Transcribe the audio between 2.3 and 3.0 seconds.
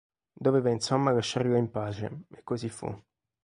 e così fu.